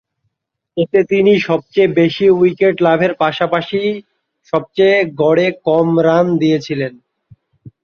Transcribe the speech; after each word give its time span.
এতে 0.77 0.99
তিনি 1.11 1.31
সবচেয়ে 1.47 1.89
বেশি 1.99 2.25
উইকেট 2.39 2.75
লাভের 2.85 3.13
পাশাপাশি 3.21 3.81
সবচেয়ে 4.53 4.97
গড়ে 5.21 5.47
কম 5.67 5.87
রান 6.07 6.25
দিয়েছিলেন। 6.41 6.93